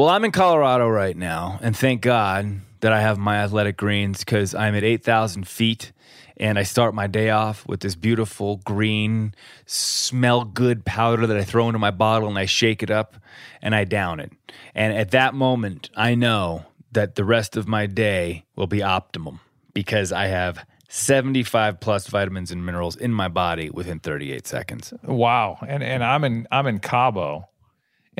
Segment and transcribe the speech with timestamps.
[0.00, 4.20] Well, I'm in Colorado right now, and thank God that I have my athletic greens
[4.20, 5.92] because I'm at 8,000 feet
[6.38, 9.34] and I start my day off with this beautiful green,
[9.66, 13.16] smell good powder that I throw into my bottle and I shake it up
[13.60, 14.32] and I down it.
[14.74, 19.40] And at that moment, I know that the rest of my day will be optimum
[19.74, 24.94] because I have 75 plus vitamins and minerals in my body within 38 seconds.
[25.02, 25.58] Wow.
[25.68, 27.49] And and I'm in I'm in Cabo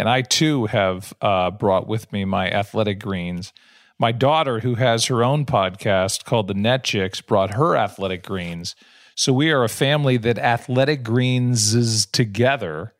[0.00, 3.52] and I too have uh, brought with me my athletic greens.
[3.98, 8.74] My daughter, who has her own podcast called The Net Chicks, brought her athletic greens.
[9.14, 12.94] So we are a family that athletic greens is together.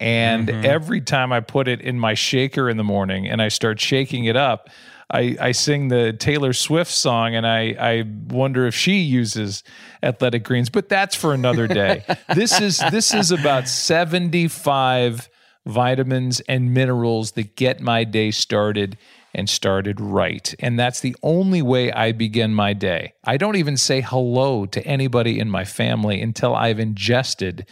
[0.00, 0.66] And mm-hmm.
[0.66, 4.24] every time I put it in my shaker in the morning and I start shaking
[4.24, 4.68] it up,
[5.12, 9.62] I, I sing the Taylor Swift song and I, I wonder if she uses
[10.02, 12.04] athletic greens, but that's for another day.
[12.34, 15.28] this is this is about 75
[15.66, 18.96] vitamins and minerals that get my day started
[19.34, 20.54] and started right.
[20.58, 23.14] And that's the only way I begin my day.
[23.24, 27.66] I don't even say hello to anybody in my family until I've ingested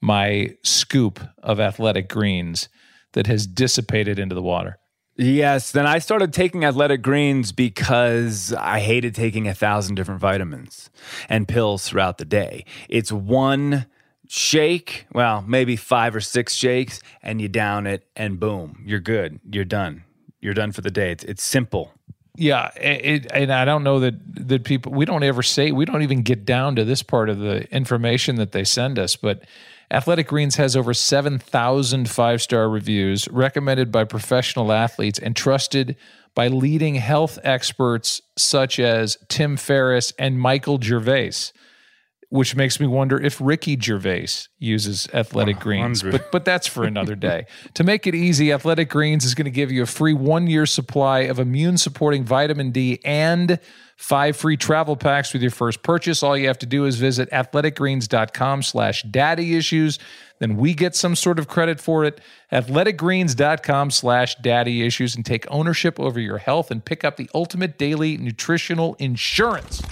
[0.00, 2.68] my scoop of athletic greens
[3.12, 4.78] that has dissipated into the water.
[5.18, 10.90] Yes, then I started taking athletic greens because I hated taking a thousand different vitamins
[11.30, 12.66] and pills throughout the day.
[12.90, 13.86] It's one
[14.28, 19.40] shake, well, maybe five or six shakes, and you down it, and boom, you're good.
[19.50, 20.04] You're done.
[20.40, 21.12] You're done for the day.
[21.12, 21.92] It's, it's simple.
[22.36, 24.14] Yeah, it, and I don't know that
[24.46, 27.38] that people we don't ever say we don't even get down to this part of
[27.38, 29.42] the information that they send us, but
[29.90, 35.96] Athletic Greens has over 7,000 five-star reviews recommended by professional athletes and trusted
[36.34, 41.52] by leading health experts such as Tim Ferriss and Michael Gervais
[42.36, 46.02] which makes me wonder if Ricky Gervais uses Athletic Greens.
[46.02, 47.46] But but that's for another day.
[47.74, 50.66] to make it easy, Athletic Greens is going to give you a free one year
[50.66, 53.58] supply of immune supporting vitamin D and
[53.96, 56.22] five free travel packs with your first purchase.
[56.22, 59.98] All you have to do is visit athleticgreens.com slash daddy issues.
[60.38, 62.20] Then we get some sort of credit for it.
[62.52, 67.78] Athleticgreens.com slash daddy issues and take ownership over your health and pick up the ultimate
[67.78, 69.82] daily nutritional insurance.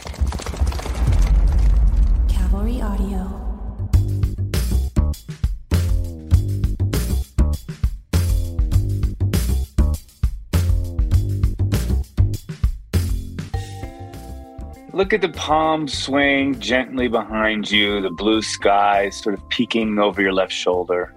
[14.94, 20.22] Look at the palm swing gently behind you, the blue sky sort of peeking over
[20.22, 21.12] your left shoulder.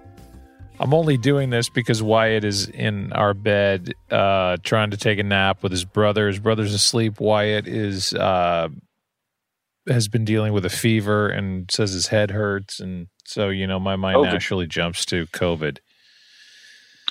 [0.80, 5.22] I'm only doing this because Wyatt is in our bed uh, trying to take a
[5.22, 6.26] nap with his brother.
[6.26, 7.20] His brother's asleep.
[7.20, 8.68] Wyatt is uh,
[9.88, 13.78] has been dealing with a fever and says his head hurts, and so you know
[13.78, 14.32] my mind COVID.
[14.32, 15.78] naturally jumps to COVID.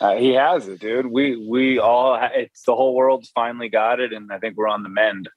[0.01, 1.05] Uh, he has it, dude.
[1.05, 4.83] We we all it's the whole world's finally got it, and I think we're on
[4.83, 5.29] the mend.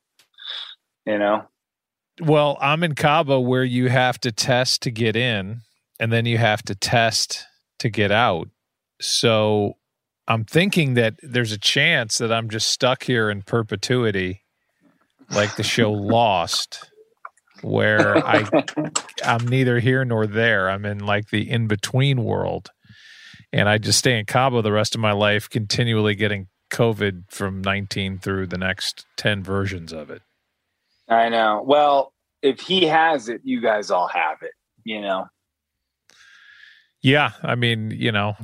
[1.06, 1.48] You know.
[2.20, 5.60] Well, I'm in Cabo where you have to test to get in,
[5.98, 7.46] and then you have to test
[7.78, 8.48] to get out.
[9.00, 9.74] So
[10.28, 14.42] I'm thinking that there's a chance that I'm just stuck here in perpetuity,
[15.30, 16.90] like the show Lost
[17.62, 18.44] where I
[19.24, 20.70] I'm neither here nor there.
[20.70, 22.70] I'm in like the in between world,
[23.52, 27.60] and I just stay in Cabo the rest of my life, continually getting COVID from
[27.60, 30.22] 19 through the next 10 versions of it.
[31.10, 31.62] I know.
[31.66, 34.52] Well, if he has it, you guys all have it.
[34.84, 35.26] You know.
[37.02, 38.36] Yeah, I mean, you know,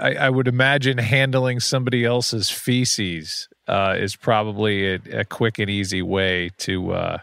[0.00, 5.68] I, I would imagine handling somebody else's feces uh, is probably a, a, quick and
[5.68, 7.18] easy way to uh,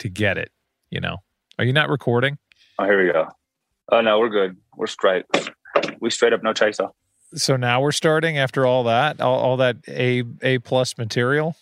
[0.00, 0.52] to get it
[0.92, 1.16] you know.
[1.58, 2.38] Are you not recording?
[2.78, 3.26] Oh, here we go.
[3.90, 4.56] Oh no, we're good.
[4.76, 5.24] We're straight.
[6.00, 6.88] We straight up no chaser.
[7.34, 11.56] So now we're starting after all that, all, all that A A plus material.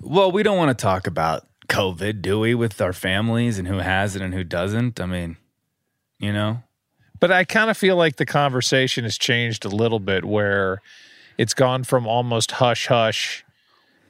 [0.00, 3.78] Well, we don't want to talk about COVID, do we, with our families and who
[3.78, 5.00] has it and who doesn't?
[5.00, 5.36] I mean,
[6.18, 6.62] you know.
[7.20, 10.82] But I kind of feel like the conversation has changed a little bit where
[11.38, 13.44] it's gone from almost hush hush.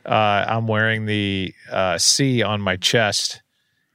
[0.06, 3.42] Uh, I'm wearing the uh, C on my chest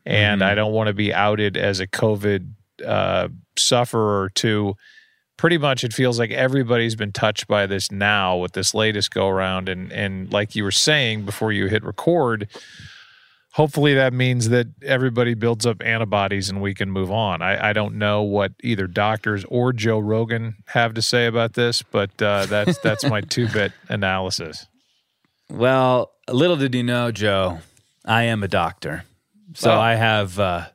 [0.05, 0.51] and mm-hmm.
[0.51, 2.51] I don't want to be outed as a COVID
[2.85, 4.75] uh, sufferer to
[5.37, 9.27] pretty much it feels like everybody's been touched by this now with this latest go
[9.27, 12.47] around and and like you were saying before you hit record
[13.55, 17.73] hopefully that means that everybody builds up antibodies and we can move on i, I
[17.73, 22.45] don't know what either doctors or joe rogan have to say about this but uh,
[22.47, 24.67] that's that's my two-bit analysis
[25.49, 27.59] Well, little did you know, Joe,
[28.03, 29.03] I am a doctor.
[29.53, 29.79] So Oh.
[29.79, 30.39] I have.
[30.39, 30.65] Uh,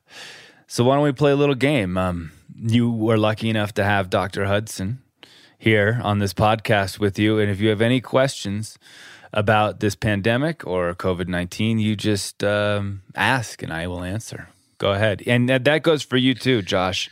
[0.67, 1.97] so why don't we play a little game?
[1.97, 4.45] Um, you were lucky enough to have Dr.
[4.45, 5.01] Hudson
[5.59, 8.79] here on this podcast with you, and if you have any questions
[9.33, 14.49] about this pandemic or COVID nineteen, you just um, ask, and I will answer.
[14.77, 17.09] Go ahead, and that that goes for you too, Josh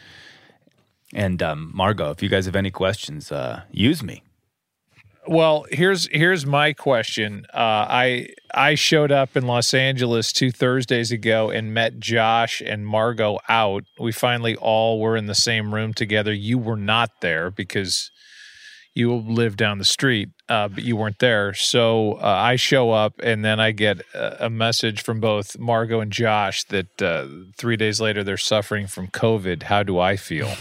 [1.13, 2.12] and um, Margot.
[2.12, 4.24] If you guys have any questions, uh, use me.
[5.27, 7.45] Well, here's here's my question.
[7.54, 12.88] Uh, I I showed up in Los Angeles two Thursdays ago and met Josh and
[12.88, 13.83] Margot out.
[14.00, 16.33] We finally all were in the same room together.
[16.33, 18.10] You were not there because
[18.95, 21.54] you live down the street, uh, but you weren't there.
[21.54, 26.12] So uh, I show up and then I get a, message from both Margot and
[26.12, 29.63] Josh that uh, three days later they're suffering from COVID.
[29.63, 30.51] How do I feel?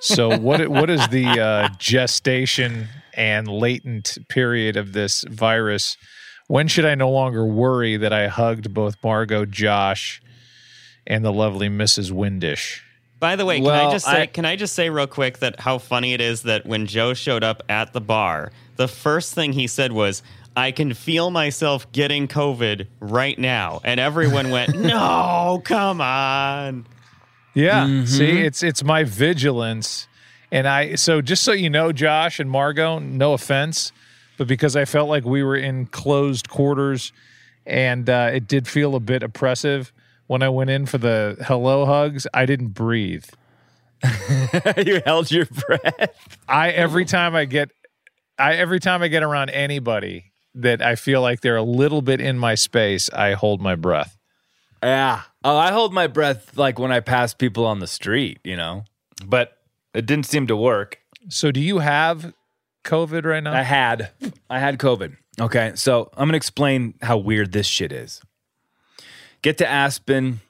[0.00, 5.98] So what what is the uh, gestation and latent period of this virus?
[6.48, 10.22] When should I no longer worry that I hugged both Margot, Josh,
[11.06, 12.10] and the lovely Mrs.
[12.10, 12.80] Windish?
[13.20, 15.38] By the way, can Well, I just say I- can I just say real quick
[15.38, 19.34] that how funny it is that when Joe showed up at the bar, the first
[19.34, 20.22] thing he said was,
[20.56, 26.86] "I can feel myself getting COVID right now," and everyone went, "No, come on."
[27.54, 28.04] Yeah.
[28.06, 30.06] See, it's it's my vigilance.
[30.52, 33.92] And I so just so you know, Josh and Margot, no offense,
[34.38, 37.12] but because I felt like we were in closed quarters
[37.66, 39.92] and uh, it did feel a bit oppressive
[40.30, 43.24] when I went in for the hello hugs, I didn't breathe.
[44.76, 46.38] you held your breath.
[46.48, 47.70] I every time I get
[48.38, 52.20] I every time I get around anybody that I feel like they're a little bit
[52.20, 54.16] in my space, I hold my breath.
[54.84, 55.22] Yeah.
[55.42, 58.84] Oh, I hold my breath like when I pass people on the street, you know,
[59.26, 59.58] but
[59.94, 61.00] it didn't seem to work.
[61.28, 62.32] So do you have
[62.84, 63.52] COVID right now?
[63.52, 64.10] I had,
[64.48, 65.16] I had COVID.
[65.40, 65.72] Okay.
[65.74, 68.22] So I'm going to explain how weird this shit is.
[69.42, 70.40] Get to Aspen.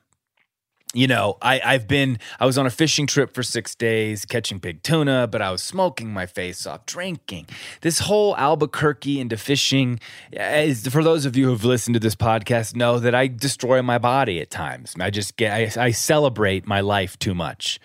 [0.93, 4.59] You know, I, I've been, I was on a fishing trip for six days catching
[4.59, 7.47] big tuna, but I was smoking my face off, drinking.
[7.83, 10.01] This whole Albuquerque into fishing,
[10.33, 13.81] eh, is, for those of you who've listened to this podcast, know that I destroy
[13.83, 14.97] my body at times.
[14.99, 17.79] I just get, I, I celebrate my life too much.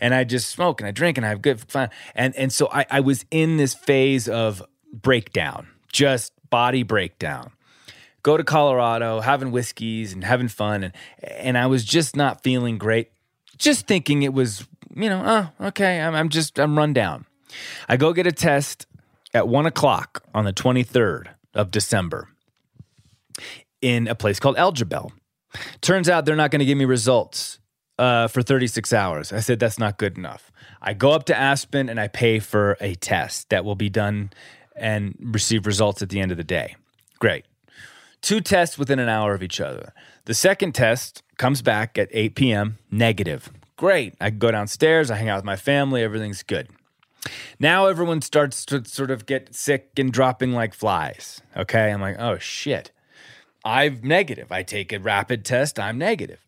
[0.00, 1.90] And I just smoke and I drink and I have good fun.
[2.16, 7.52] And, and so I, I was in this phase of breakdown, just body breakdown
[8.28, 10.92] go to Colorado, having whiskeys and having fun, and
[11.22, 13.10] and I was just not feeling great.
[13.56, 17.24] Just thinking it was, you know, oh, okay, I'm, I'm just I'm run down.
[17.88, 18.86] I go get a test
[19.32, 22.28] at one o'clock on the 23rd of December
[23.80, 25.10] in a place called El Jebel.
[25.80, 27.58] Turns out they're not going to give me results
[27.98, 29.32] uh, for 36 hours.
[29.32, 30.52] I said that's not good enough.
[30.82, 34.30] I go up to Aspen and I pay for a test that will be done
[34.76, 36.76] and receive results at the end of the day.
[37.18, 37.46] Great
[38.20, 39.92] two tests within an hour of each other.
[40.24, 42.78] The second test comes back at 8 p.m.
[42.90, 43.50] negative.
[43.76, 44.14] Great.
[44.20, 46.68] I go downstairs, I hang out with my family, everything's good.
[47.58, 51.40] Now everyone starts to sort of get sick and dropping like flies.
[51.56, 51.90] Okay.
[51.90, 52.90] I'm like, oh shit.
[53.64, 54.50] I'm negative.
[54.50, 56.40] I take a rapid test, I'm negative.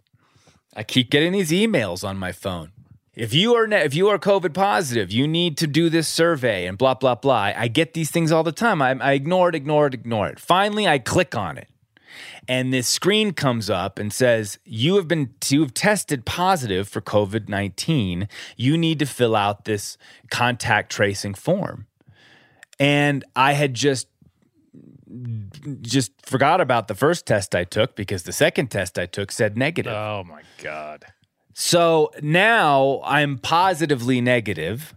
[0.75, 2.73] I keep getting these emails on my phone.
[3.17, 6.79] If you are if you are COVID positive, you need to do this survey and
[6.79, 7.35] blah blah blah.
[7.35, 8.81] I, I get these things all the time.
[8.81, 10.39] I, I ignore it, ignore it, ignore it.
[10.39, 11.69] Finally, I click on it,
[12.47, 17.01] and this screen comes up and says you have been you have tested positive for
[17.01, 18.29] COVID nineteen.
[18.57, 19.99] You need to fill out this
[20.31, 21.87] contact tracing form.
[22.79, 24.07] And I had just
[25.83, 29.59] just forgot about the first test I took because the second test I took said
[29.59, 29.93] negative.
[29.93, 31.07] Oh my god.
[31.55, 34.95] So now I'm positively negative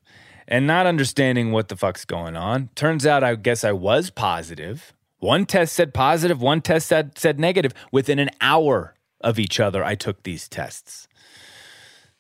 [0.48, 2.70] and not understanding what the fuck's going on.
[2.76, 4.94] Turns out I guess I was positive.
[5.20, 7.74] One test said positive, one test said, said negative.
[7.92, 11.08] Within an hour of each other, I took these tests.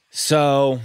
[0.09, 0.79] So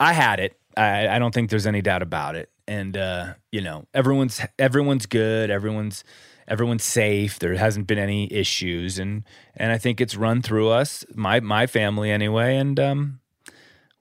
[0.00, 0.58] I had it.
[0.76, 2.50] I, I don't think there's any doubt about it.
[2.66, 5.50] And uh, you know, everyone's everyone's good.
[5.50, 6.04] Everyone's
[6.50, 7.38] everyone's safe.
[7.38, 9.22] There hasn't been any issues, and
[9.56, 13.20] and I think it's run through us, my my family anyway, and um,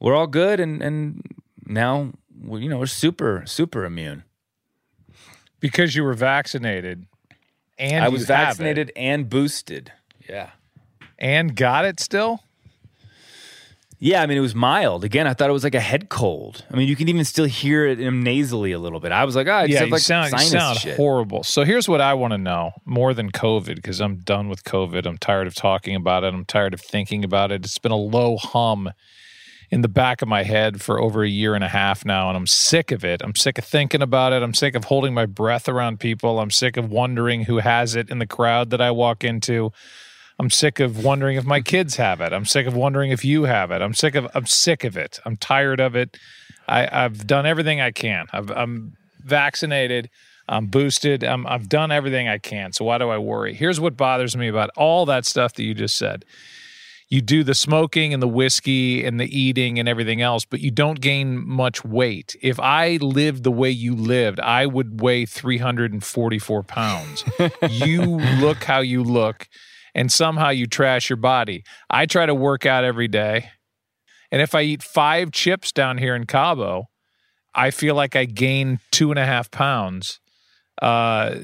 [0.02, 0.60] we're all good.
[0.60, 1.22] And and
[1.66, 2.12] now
[2.44, 4.24] we- you know we're super super immune.
[5.62, 7.06] Because you were vaccinated
[7.78, 9.92] and I was it, vaccinated and boosted.
[10.30, 10.52] Yeah.
[11.18, 12.42] and got it still?
[14.02, 15.04] Yeah, I mean it was mild.
[15.04, 16.64] Again, I thought it was like a head cold.
[16.72, 19.12] I mean, you can even still hear it nasally a little bit.
[19.12, 20.96] I was like, ah, oh, I just yeah, have you like sound, sinus sound shit.
[20.96, 21.44] horrible.
[21.44, 25.06] So here's what I want to know more than COVID because I'm done with COVID.
[25.06, 26.34] I'm tired of talking about it.
[26.34, 27.66] I'm tired of thinking about it.
[27.66, 28.90] It's been a low hum
[29.70, 32.38] in the back of my head for over a year and a half now, and
[32.38, 33.22] I'm sick of it.
[33.22, 34.42] I'm sick of thinking about it.
[34.42, 36.40] I'm sick of holding my breath around people.
[36.40, 39.74] I'm sick of wondering who has it in the crowd that I walk into.
[40.40, 42.32] I'm sick of wondering if my kids have it.
[42.32, 43.82] I'm sick of wondering if you have it.
[43.82, 45.20] I'm sick of I'm sick of it.
[45.26, 46.18] I'm tired of it.
[46.68, 48.28] I, I've done everything I can.
[48.32, 50.10] I've, I'm vaccinated.
[50.48, 51.24] I'm boosted.
[51.24, 52.74] I'm, I've done everything I can.
[52.74, 53.54] So why do I worry?
[53.54, 56.26] Here's what bothers me about all that stuff that you just said.
[57.08, 60.70] You do the smoking and the whiskey and the eating and everything else, but you
[60.70, 62.36] don't gain much weight.
[62.42, 67.24] If I lived the way you lived, I would weigh 344 pounds.
[67.70, 69.48] you look how you look,
[69.96, 71.64] and somehow you trash your body.
[71.90, 73.50] I try to work out every day.
[74.32, 76.86] And if I eat five chips down here in Cabo,
[77.56, 80.20] I feel like I gain two and a half pounds
[80.82, 81.36] uh,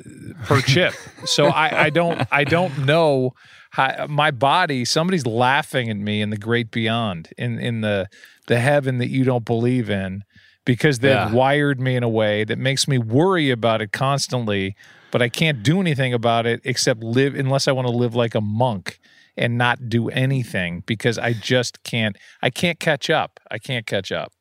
[0.45, 0.93] per chip.
[1.25, 3.31] So I, I don't I don't know
[3.71, 4.85] how my body.
[4.85, 8.07] Somebody's laughing at me in the great beyond, in in the
[8.47, 10.21] the heaven that you don't believe in,
[10.63, 11.31] because they've Yeah.
[11.31, 14.75] wired me in a way that makes me worry about it constantly.
[15.15, 18.35] But I can't do anything about it except live unless I want to live like
[18.35, 18.99] a monk
[19.37, 22.17] and not do anything because I just can't.
[22.41, 23.39] I can't catch up.
[23.49, 24.33] I can't catch up.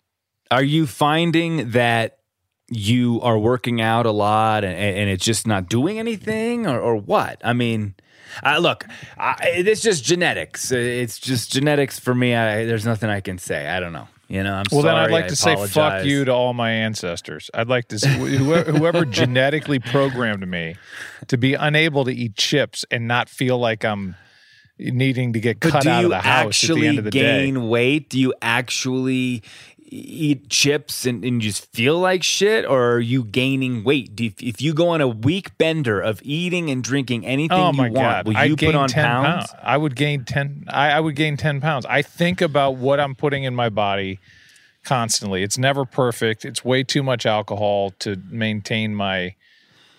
[0.50, 2.18] Are you finding that
[2.72, 6.96] you are working out a lot and, and it's just not doing anything, or, or
[6.96, 7.40] what?
[7.44, 7.94] I mean,
[8.58, 8.84] look,
[9.16, 10.72] I, it's just genetics.
[10.72, 12.34] It's just genetics for me.
[12.34, 13.68] I, there's nothing I can say.
[13.68, 14.08] I don't know.
[14.28, 16.70] You know, I'm Well, then I'd like I to say fuck you to all my
[16.70, 17.50] ancestors.
[17.52, 20.76] I'd like to say whoever, whoever genetically programmed me
[21.28, 24.16] to be unable to eat chips and not feel like I'm
[24.78, 27.10] needing to get But cut out of the house at the actually end of the
[27.10, 27.20] day.
[27.20, 28.10] Do you gain weight?
[28.10, 29.42] Do you actually
[29.94, 34.14] eat chips and, and just feel like shit, or are you gaining weight?
[34.16, 37.72] Do you, if you go on a week bender of eating and drinking anything Oh
[37.72, 38.26] you want, god!
[38.26, 39.54] will you gain put on 10 pounds?
[39.62, 40.64] I would gain ten.
[40.68, 41.86] I, I would gain ten pounds.
[41.86, 44.18] I think about what I'm putting in my body
[44.84, 45.42] constantly.
[45.42, 46.44] It's never perfect.
[46.44, 49.34] It's way too much alcohol to maintain my,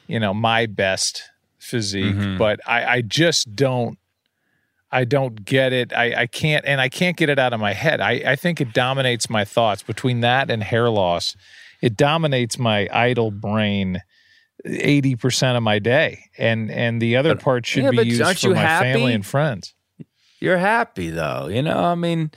[0.08, 1.24] you know, my best
[1.58, 2.16] physique.
[2.16, 2.38] Mm-hmm.
[2.38, 3.98] But I, I just don't.
[4.92, 5.94] I don't get it.
[5.94, 8.00] I, I can't, and I can't get it out of my head.
[8.00, 9.84] I, I think it dominates my thoughts.
[9.84, 11.36] Between that and hair loss,
[11.82, 14.02] it dominates my idle brain
[14.64, 18.50] eighty percent of my day, and and the other part should yeah, be used for
[18.52, 18.94] my happy?
[18.94, 19.74] family and friends.
[20.40, 21.78] You're happy though, you know.
[21.78, 22.32] I mean,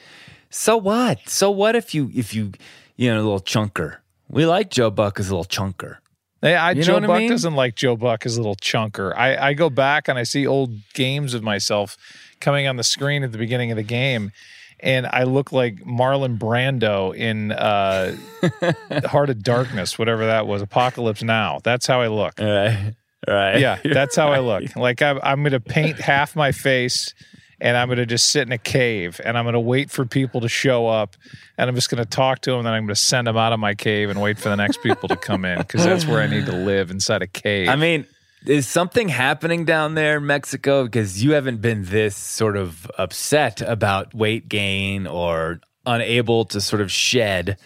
[0.51, 1.29] so what?
[1.29, 2.53] So what if you if you
[2.97, 3.99] you know a little chunker?
[4.29, 5.99] We like Joe Buck as a little chunker.
[6.41, 7.31] Hey, I, You Joe what I Buck mean?
[7.31, 9.13] doesn't like Joe Buck as a little chunker.
[9.17, 11.97] I, I go back and I see old games of myself
[12.41, 14.33] coming on the screen at the beginning of the game,
[14.81, 18.17] and I look like Marlon Brando in uh,
[19.07, 21.61] Heart of Darkness, whatever that was, Apocalypse Now.
[21.65, 22.41] That's how I look.
[22.41, 22.95] All right,
[23.27, 23.59] all right.
[23.59, 24.77] Yeah, that's how I look.
[24.77, 27.13] Like I'm, I'm going to paint half my face
[27.61, 30.05] and I'm going to just sit in a cave and I'm going to wait for
[30.05, 31.17] people to show up
[31.57, 32.63] and I'm just going to talk to them.
[32.63, 34.83] Then I'm going to send them out of my cave and wait for the next
[34.83, 37.69] people to come in because that's where I need to live inside a cave.
[37.69, 38.07] I mean,
[38.47, 40.85] is something happening down there in Mexico?
[40.85, 46.81] Because you haven't been this sort of upset about weight gain or unable to sort
[46.83, 47.59] of shed.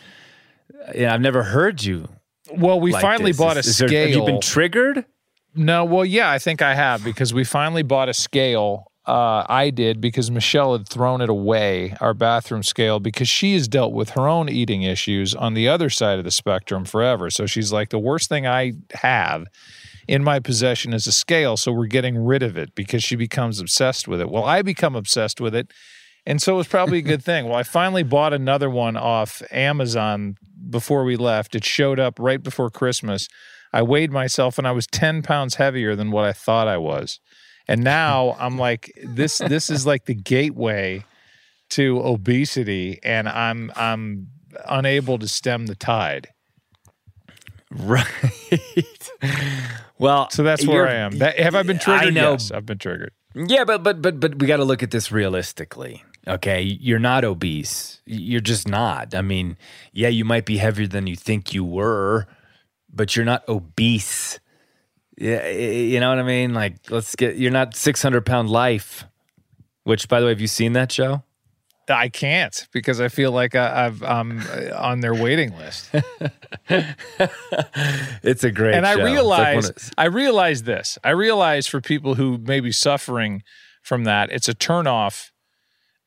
[0.95, 2.09] Yeah, I've never heard you.
[2.55, 3.39] well, we like finally this.
[3.39, 4.07] bought a Is- is there- scale.
[4.09, 5.05] have you been triggered?
[5.55, 8.91] No, well, yeah, I think I have because we finally bought a scale.
[9.07, 13.69] Uh, I did because Michelle had thrown it away, our bathroom scale, because she has
[13.69, 17.29] dealt with her own eating issues on the other side of the spectrum forever.
[17.29, 19.47] So she's like, the worst thing I have
[20.09, 21.57] in my possession is a scale.
[21.57, 24.31] So we're getting rid of it because she becomes obsessed with it.
[24.31, 25.73] Well, I become obsessed with it.
[26.25, 27.47] And so it was probably a good thing.
[27.47, 30.37] Well, I finally bought another one off Amazon
[30.71, 31.55] before we left.
[31.55, 33.29] It showed up right before Christmas.
[33.73, 37.21] I weighed myself and I was 10 pounds heavier than what I thought I was.
[37.69, 41.05] And now I'm like this this is like the gateway
[41.71, 44.29] to obesity and I'm I'm
[44.67, 46.29] unable to stem the tide.
[47.75, 48.07] Right.
[49.99, 51.19] Well, So that's where I am.
[51.19, 52.09] That, have I been triggered?
[52.09, 52.33] I know.
[52.33, 53.13] Yes, I've been triggered.
[53.35, 56.05] Yeah, but but but but we got to look at this realistically.
[56.27, 58.01] Okay, you're not obese.
[58.05, 59.15] You're just not.
[59.15, 59.57] I mean,
[59.93, 62.27] yeah, you might be heavier than you think you were,
[62.93, 64.39] but you're not obese.
[65.19, 66.55] Yeah, you know what I mean.
[66.55, 67.37] Like, let's get.
[67.37, 69.05] You're not 600 pound life.
[69.85, 71.25] Which, by the way, have you seen that show?
[71.89, 75.91] I can't because I feel like I, I've I'm uh, on their waiting list.
[78.23, 78.75] It's a great.
[78.75, 78.99] and I show.
[78.99, 80.99] Like one realize of- I realize this.
[81.03, 83.43] I realize for people who may be suffering
[83.83, 85.31] from that, it's a turnoff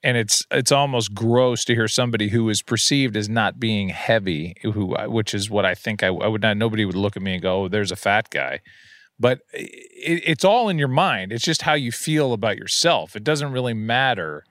[0.04, 4.56] and it's it's almost gross to hear somebody who is perceived as not being heavy,
[4.64, 6.58] who which is what I think I, I would not.
[6.58, 8.60] Nobody would look at me and go, "Oh, there's a fat guy,"
[9.20, 11.32] but it, it's all in your mind.
[11.34, 13.16] It's just how you feel about yourself.
[13.16, 14.44] It doesn't really matter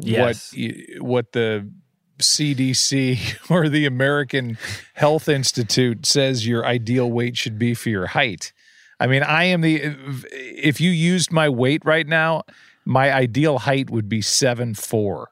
[0.00, 0.52] Yes.
[0.54, 1.70] what what the
[2.18, 4.58] CDC or the American
[4.94, 8.52] Health Institute says your ideal weight should be for your height.
[8.98, 9.96] I mean, I am the
[10.32, 12.42] if you used my weight right now,
[12.84, 15.30] my ideal height would be seven four.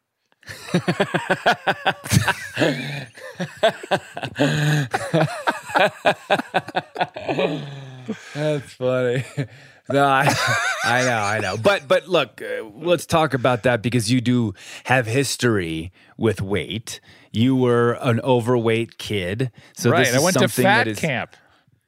[8.34, 9.24] That's funny.
[9.90, 10.34] No, I,
[10.84, 11.56] I know, I know.
[11.56, 14.54] But but look, uh, let's talk about that because you do
[14.84, 17.00] have history with weight.
[17.32, 20.04] You were an overweight kid, so right.
[20.04, 21.36] this I is went to something fat that is- camp.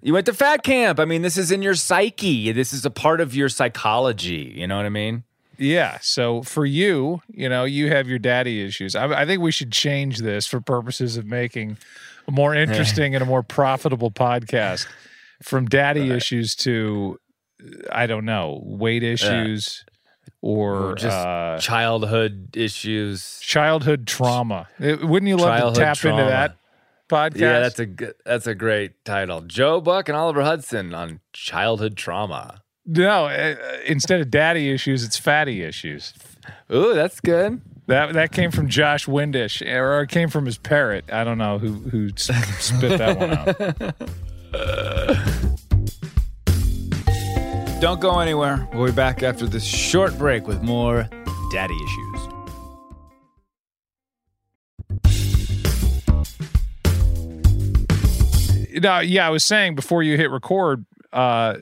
[0.03, 0.99] You went to fat camp.
[0.99, 2.53] I mean, this is in your psyche.
[2.53, 4.51] This is a part of your psychology.
[4.57, 5.25] You know what I mean?
[5.59, 5.99] Yeah.
[6.01, 8.97] So for you, you know, you have your daddy issues.
[8.97, 11.77] I, I think we should change this for purposes of making
[12.27, 14.87] a more interesting and a more profitable podcast.
[15.43, 17.19] From daddy issues to,
[17.93, 19.85] I don't know, weight issues
[20.43, 23.39] or, Or just uh, childhood issues.
[23.41, 24.69] childhood trauma.
[24.79, 26.19] Wouldn't you love to tap trauma.
[26.19, 26.57] into that
[27.09, 27.39] podcast?
[27.41, 27.87] Yeah, that's a
[28.25, 29.41] that's a great title.
[29.43, 32.63] Joe Buck and Oliver Hudson on childhood trauma.
[32.87, 33.27] no.
[33.27, 36.15] Uh, instead of daddy issues, it's fatty issues.
[36.73, 37.61] Ooh, that's good.
[37.87, 41.05] That that came from Josh Windish, or it came from his parrot.
[41.13, 43.95] I don't know who who spit that one out.
[47.81, 48.69] Don't go anywhere.
[48.75, 51.09] We'll be back after this short break with more
[51.51, 52.29] daddy issues.
[58.83, 60.85] No, yeah, I was saying before you hit record
[61.15, 61.57] uh,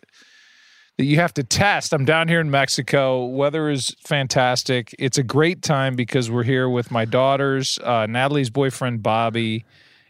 [0.97, 1.93] that you have to test.
[1.93, 3.25] I'm down here in Mexico.
[3.27, 4.97] Weather is fantastic.
[4.99, 9.65] It's a great time because we're here with my daughters, uh, Natalie's boyfriend Bobby,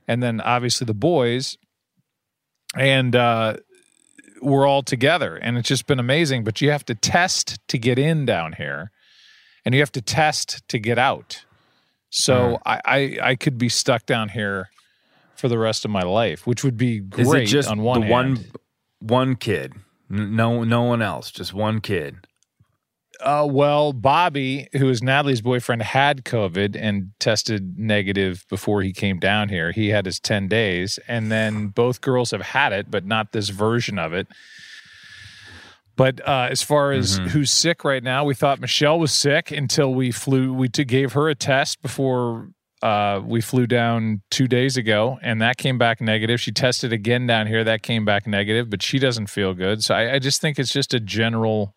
[0.07, 1.59] and then obviously the boys,
[2.75, 3.57] and uh,
[4.41, 5.37] we're all together.
[5.37, 6.45] And it's just been amazing.
[6.45, 8.91] But you have to test to get in down here,
[9.65, 11.45] and you have to test to get out.
[12.11, 12.69] So hmm.
[12.69, 14.71] I, I I could be stuck down here
[15.37, 18.01] for the rest of my life, which would be great Is it just on one
[18.01, 18.13] the hand.
[18.13, 18.45] one
[19.01, 19.75] one kid?
[20.09, 21.31] No, no one else.
[21.31, 22.17] Just one kid.
[23.21, 29.19] Uh, well, Bobby, who is Natalie's boyfriend, had COVID and tested negative before he came
[29.19, 29.73] down here.
[29.73, 33.49] He had his 10 days, and then both girls have had it, but not this
[33.49, 34.29] version of it.
[35.97, 39.93] But uh, as far as who's sick right now, we thought Michelle was sick until
[39.93, 40.53] we flew.
[40.55, 42.51] We t- gave her a test before
[42.83, 46.41] uh, we flew down two days ago, and that came back negative.
[46.41, 49.83] She tested again down here, that came back negative, but she doesn't feel good.
[49.83, 51.75] So I, I just think it's just a general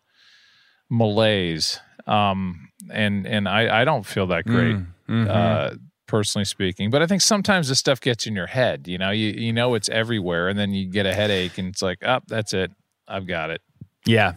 [0.92, 1.80] malaise.
[2.06, 5.28] Um, and and I, I don't feel that great, Mm, mhm.
[5.28, 5.76] uh,
[6.06, 6.90] personally speaking.
[6.90, 8.86] But I think sometimes this stuff gets in your head.
[8.86, 11.80] You know, you you know it's everywhere, and then you get a headache, and it's
[11.82, 12.70] like, oh, that's it,
[13.08, 13.62] I've got it.
[14.04, 14.34] Yeah.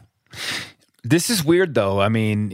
[1.03, 1.99] This is weird though.
[2.01, 2.49] I mean,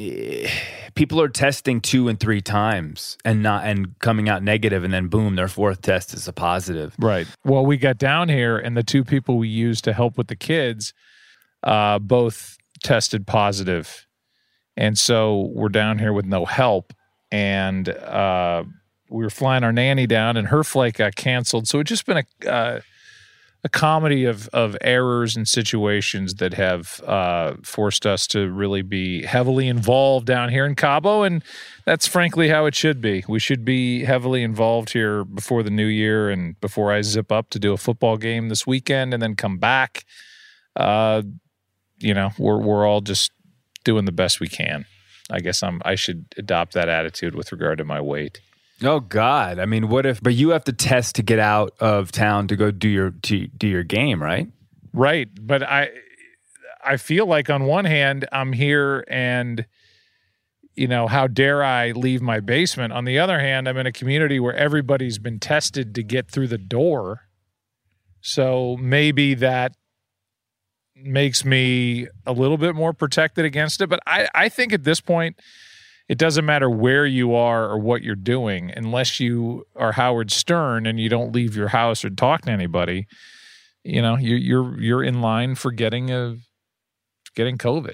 [0.96, 5.08] people are testing two and three times and not and coming out negative and then
[5.08, 6.94] boom, their fourth test is a positive.
[7.00, 7.28] Right.
[7.46, 10.36] Well, we got down here, and the two people we used to help with the
[10.36, 10.94] kids,
[11.64, 14.08] uh, both tested positive,
[14.78, 16.94] and so we're down here with no help,
[17.32, 18.64] and uh,
[19.10, 21.68] we were flying our nanny down, and her flight got canceled.
[21.68, 22.82] So it's just been a uh,
[23.64, 29.24] a comedy of of errors and situations that have uh, forced us to really be
[29.24, 31.44] heavily involved down here in Cabo, and
[31.86, 33.24] that's frankly how it should be.
[33.28, 37.50] We should be heavily involved here before the new year and before I zip up
[37.52, 40.06] to do a football game this weekend and then come back.
[40.76, 41.22] Uh,
[42.02, 43.32] you know, we're we're all just
[43.84, 44.86] doing the best we can.
[45.30, 48.42] I guess I'm I should adopt that attitude with regard to my weight.
[48.84, 49.60] Oh God!
[49.60, 50.22] I mean, what if?
[50.22, 53.48] But you have to test to get out of town to go do your to
[53.48, 54.48] do your game, right?
[54.94, 55.90] Right, but I
[56.84, 59.66] I feel like on one hand I'm here and
[60.76, 62.94] you know, how dare I leave my basement?
[62.94, 66.48] On the other hand, I'm in a community where everybody's been tested to get through
[66.48, 67.28] the door.
[68.22, 69.76] So maybe that
[70.96, 73.88] makes me a little bit more protected against it.
[73.88, 75.40] But I, I think at this point,
[76.12, 80.86] it doesn't matter where you are or what you're doing, unless you are Howard Stern
[80.86, 83.08] and you don't leave your house or talk to anybody.
[83.84, 86.36] You know, you, you're you're in line for getting a
[87.34, 87.94] getting COVID.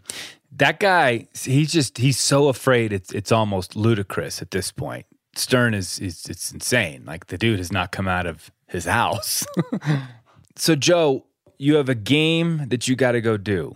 [0.51, 5.05] That guy, he's just he's so afraid it's it's almost ludicrous at this point.
[5.35, 7.03] Stern is is it's insane.
[7.05, 9.45] Like the dude has not come out of his house.
[10.55, 11.26] so Joe,
[11.57, 13.75] you have a game that you got to go do.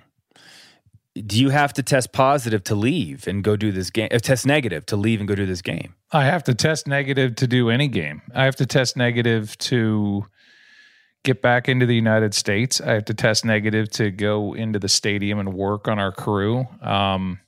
[1.25, 4.07] do you have to test positive to leave and go do this game?
[4.11, 5.93] Uh, test negative to leave and go do this game?
[6.11, 8.21] I have to test negative to do any game.
[8.33, 10.25] I have to test negative to
[11.23, 12.79] get back into the United States.
[12.81, 16.65] I have to test negative to go into the stadium and work on our crew.
[16.81, 17.39] Um,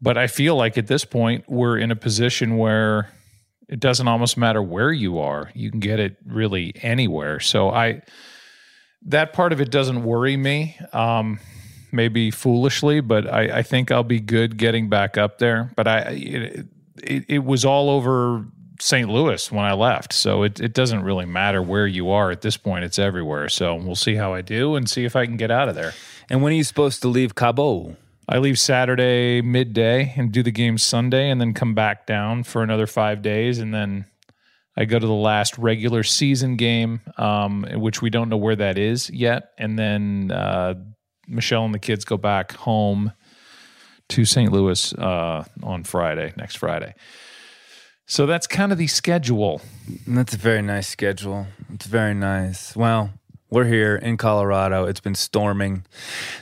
[0.00, 3.10] but I feel like at this point, we're in a position where
[3.68, 5.50] it doesn't almost matter where you are.
[5.54, 7.40] You can get it really anywhere.
[7.40, 8.02] So I,
[9.06, 10.76] that part of it doesn't worry me.
[10.92, 11.40] Um,
[11.92, 15.72] maybe foolishly, but I, I, think I'll be good getting back up there.
[15.76, 16.66] But I, it,
[17.02, 18.44] it, it, was all over
[18.80, 19.08] St.
[19.08, 22.56] Louis when I left, so it, it doesn't really matter where you are at this
[22.56, 22.84] point.
[22.84, 23.48] It's everywhere.
[23.48, 25.94] So we'll see how I do and see if I can get out of there.
[26.28, 27.96] And when are you supposed to leave Cabo?
[28.28, 32.62] I leave Saturday midday and do the game Sunday, and then come back down for
[32.62, 34.06] another five days, and then
[34.76, 38.76] I go to the last regular season game, um, which we don't know where that
[38.76, 40.74] is yet, and then uh,
[41.26, 43.12] Michelle and the kids go back home
[44.10, 44.52] to St.
[44.52, 46.94] Louis uh, on Friday, next Friday.
[48.06, 49.60] So that's kind of the schedule.
[50.06, 51.46] That's a very nice schedule.
[51.72, 52.76] It's very nice.
[52.76, 53.10] Well,
[53.50, 54.84] we're here in Colorado.
[54.84, 55.84] It's been storming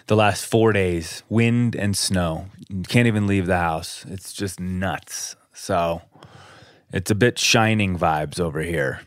[0.06, 2.46] the last four days, wind and snow.
[2.68, 4.04] You can't even leave the house.
[4.08, 5.36] It's just nuts.
[5.54, 6.02] So
[6.94, 9.00] it's a bit shining vibes over here,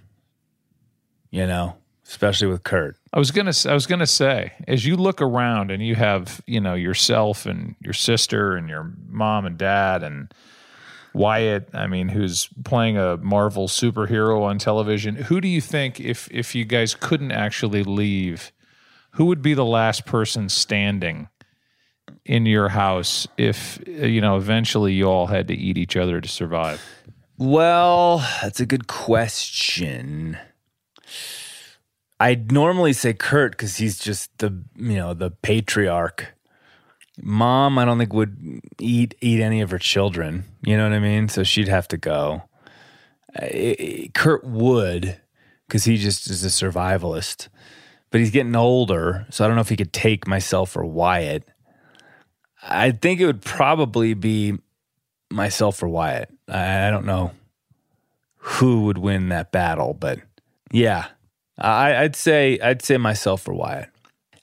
[1.31, 2.97] you know, especially with Kurt.
[3.13, 6.59] I was gonna I was gonna say, as you look around and you have you
[6.59, 10.33] know yourself and your sister and your mom and dad and
[11.13, 15.15] Wyatt, I mean, who's playing a Marvel superhero on television.
[15.15, 18.51] Who do you think, if if you guys couldn't actually leave,
[19.11, 21.29] who would be the last person standing
[22.25, 26.27] in your house if you know eventually you all had to eat each other to
[26.27, 26.81] survive?
[27.37, 30.37] Well, that's a good question.
[32.19, 36.33] I'd normally say Kurt because he's just the you know the patriarch.
[37.21, 40.45] Mom, I don't think would eat eat any of her children.
[40.63, 41.29] You know what I mean?
[41.29, 42.43] So she'd have to go.
[44.15, 45.19] Kurt would
[45.67, 47.49] because he just is a survivalist,
[48.09, 51.43] but he's getting older, so I don't know if he could take myself or Wyatt.
[52.63, 54.57] I think it would probably be
[55.29, 56.31] myself or Wyatt.
[56.47, 57.31] I, don't know
[58.37, 60.19] who would win that battle, but
[60.71, 61.07] yeah,
[61.57, 63.89] I, would say I'd say myself for Wyatt.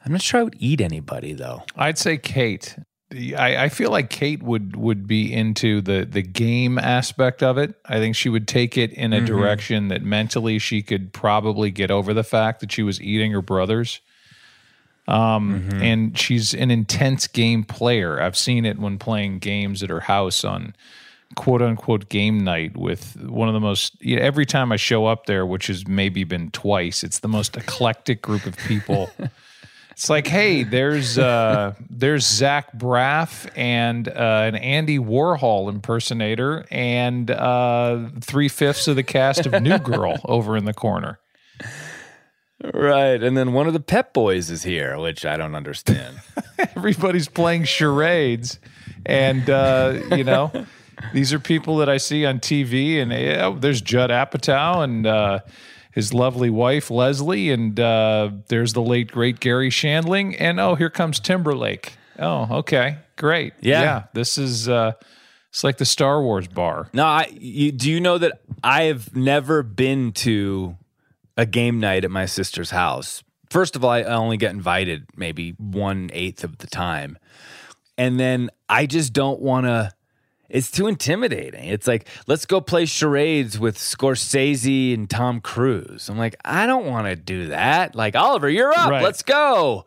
[0.04, 1.62] I'm not sure I would eat anybody though.
[1.76, 2.76] I'd say Kate.
[3.12, 7.74] I, I feel like Kate would would be into the the game aspect of it.
[7.86, 9.26] I think she would take it in a mm-hmm.
[9.26, 13.42] direction that mentally she could probably get over the fact that she was eating her
[13.42, 14.00] brothers.
[15.06, 15.82] Um, mm-hmm.
[15.82, 18.22] and she's an intense game player.
[18.22, 20.74] I've seen it when playing games at her house on
[21.34, 25.06] quote unquote game night with one of the most you know, every time I show
[25.06, 29.10] up there, which has maybe been twice, it's the most eclectic group of people.
[29.90, 34.12] it's like, hey, there's uh, there's Zach Braff and uh,
[34.46, 40.56] an Andy Warhol impersonator and uh, three fifths of the cast of New Girl over
[40.56, 41.18] in the corner.
[42.72, 43.22] Right.
[43.22, 46.20] And then one of the Pep Boys is here, which I don't understand.
[46.76, 48.58] Everybody's playing charades.
[49.04, 50.50] And, uh, you know,
[51.12, 55.40] these are people that I see on TV, and yeah, there's Judd Apatow and uh,
[55.92, 60.90] his lovely wife Leslie, and uh, there's the late great Garry Shandling, and oh, here
[60.90, 61.96] comes Timberlake.
[62.18, 63.54] Oh, okay, great.
[63.60, 64.92] Yeah, yeah this is uh,
[65.50, 66.88] it's like the Star Wars bar.
[66.92, 70.76] No, I you, do you know that I have never been to
[71.36, 73.22] a game night at my sister's house.
[73.50, 77.18] First of all, I only get invited maybe one eighth of the time,
[77.96, 79.92] and then I just don't want to
[80.48, 81.68] it's too intimidating.
[81.68, 86.08] It's like, let's go play charades with Scorsese and Tom Cruise.
[86.08, 87.94] I'm like, I don't want to do that.
[87.94, 88.90] Like, Oliver, you're up.
[88.90, 89.02] Right.
[89.02, 89.84] Let's go.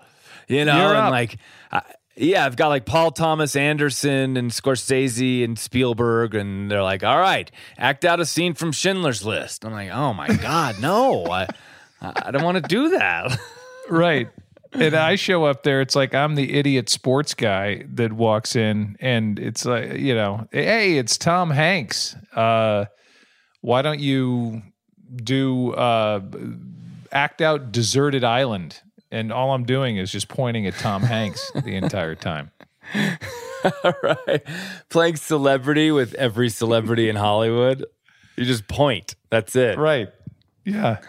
[0.48, 1.12] You know, you're and up.
[1.12, 1.38] like,
[1.72, 1.82] I,
[2.16, 7.20] yeah, I've got like Paul Thomas Anderson and Scorsese and Spielberg, and they're like, all
[7.20, 9.66] right, act out a scene from Schindler's List.
[9.66, 11.48] I'm like, oh my God, no, I,
[12.02, 13.38] I don't want to do that.
[13.90, 14.30] right
[14.74, 15.82] and I show up there.
[15.82, 20.48] It's like I'm the idiot sports guy that walks in, and it's like you know,
[20.52, 22.16] hey, it's Tom Hanks.
[22.36, 22.86] Uh,
[23.62, 24.62] why don't you
[25.16, 26.22] do uh,
[27.12, 28.82] act out Deserted Island?
[29.10, 32.52] And all I'm doing is just pointing at Tom Hanks the entire time.
[33.84, 34.42] all right,
[34.90, 37.86] playing celebrity with every celebrity in Hollywood.
[38.36, 39.16] You just point.
[39.30, 39.78] That's it.
[39.78, 40.10] Right.
[40.64, 41.00] Yeah.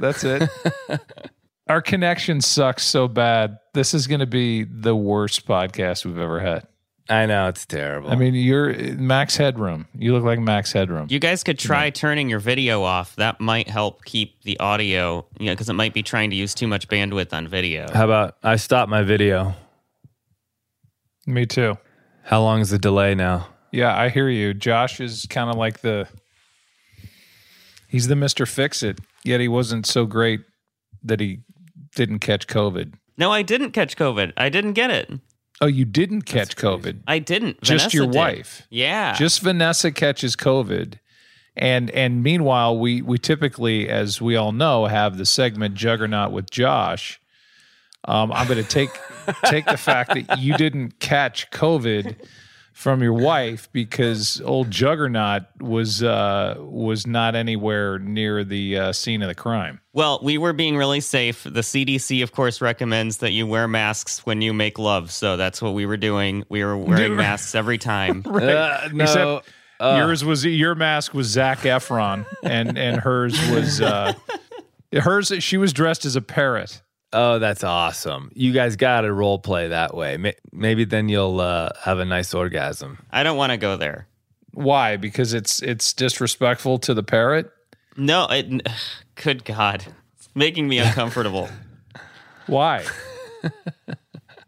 [0.00, 0.48] That's it.
[1.66, 3.58] Our connection sucks so bad.
[3.72, 6.66] This is going to be the worst podcast we've ever had.
[7.08, 8.10] I know it's terrible.
[8.10, 9.86] I mean, you're Max Headroom.
[9.94, 11.08] You look like Max Headroom.
[11.10, 13.16] You guys could try turning your video off.
[13.16, 16.54] That might help keep the audio, you know, because it might be trying to use
[16.54, 17.86] too much bandwidth on video.
[17.92, 19.54] how about I stop my video?
[21.26, 21.76] Me too.
[22.22, 23.48] How long is the delay now?
[23.70, 24.54] Yeah, I hear you.
[24.54, 26.08] Josh is kind of like the
[27.88, 28.48] he's the Mr.
[28.48, 30.40] Fix It, yet he wasn't so great
[31.02, 31.40] that he
[31.94, 32.94] didn't catch COVID.
[33.16, 34.32] No, I didn't catch COVID.
[34.36, 35.10] I didn't get it.
[35.60, 37.00] Oh, you didn't catch COVID.
[37.06, 37.60] I didn't.
[37.62, 38.16] Just Vanessa your did.
[38.16, 38.66] wife.
[38.70, 39.14] Yeah.
[39.14, 40.98] Just Vanessa catches COVID.
[41.56, 46.50] And and meanwhile, we we typically, as we all know, have the segment Juggernaut with
[46.50, 47.20] Josh.
[48.06, 48.90] Um, I'm going to take
[49.44, 52.16] take the fact that you didn't catch COVID
[52.74, 59.22] from your wife because old Juggernaut was uh, was not anywhere near the uh, scene
[59.22, 59.80] of the crime.
[59.92, 61.44] Well, we were being really safe.
[61.44, 65.12] The CDC, of course, recommends that you wear masks when you make love.
[65.12, 66.44] So that's what we were doing.
[66.48, 68.22] We were wearing masks every time.
[68.34, 69.04] Uh, no.
[69.04, 69.48] Except
[69.80, 74.12] yours was your mask was Zac Efron, and and hers was uh,
[74.92, 75.32] hers.
[75.38, 76.82] She was dressed as a parrot.
[77.14, 78.30] Oh, that's awesome.
[78.34, 80.34] You guys got to role play that way.
[80.52, 82.98] Maybe then you'll uh, have a nice orgasm.
[83.10, 84.08] I don't want to go there.
[84.52, 84.96] Why?
[84.96, 87.50] Because it's it's disrespectful to the parrot.
[87.96, 88.66] No, it,
[89.14, 89.84] good God.
[90.16, 91.48] It's making me uncomfortable.
[92.46, 92.84] Why?